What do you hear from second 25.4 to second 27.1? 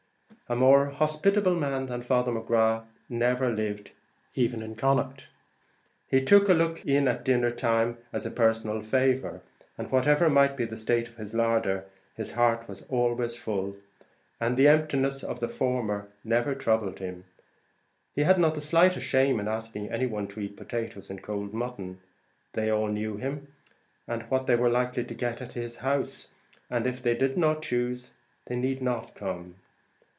at his house, and if